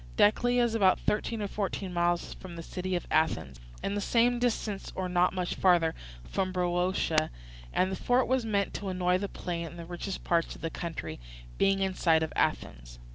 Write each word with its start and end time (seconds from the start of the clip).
Decelea 0.17 0.63
is 0.63 0.73
about 0.73 0.99
thirteen 0.99 1.43
or 1.43 1.47
fourteen 1.47 1.93
miles 1.93 2.33
from 2.33 2.55
the 2.55 2.63
city 2.63 2.95
of 2.95 3.05
Athens, 3.11 3.59
and 3.83 3.95
the 3.95 4.01
same 4.01 4.39
distance 4.39 4.91
or 4.95 5.07
not 5.07 5.31
much 5.31 5.53
further 5.53 5.93
from 6.23 6.51
Boeotia; 6.51 7.29
and 7.71 7.91
the 7.91 7.95
fort 7.95 8.27
was 8.27 8.43
meant 8.43 8.73
to 8.73 8.89
annoy 8.89 9.19
the 9.19 9.29
plain 9.29 9.67
and 9.67 9.77
the 9.77 9.85
richest 9.85 10.23
parts 10.23 10.55
of 10.55 10.61
the 10.61 10.71
country, 10.71 11.19
being 11.59 11.81
in 11.81 11.93
sight 11.93 12.23
of 12.23 12.33
Athens. 12.35 12.97